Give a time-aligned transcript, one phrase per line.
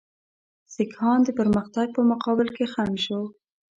[0.73, 3.21] سیکهان د پرمختګ په مقابل کې خنډ شو.